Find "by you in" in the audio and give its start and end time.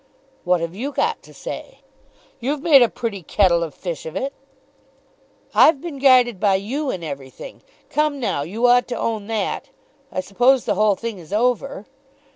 6.39-7.03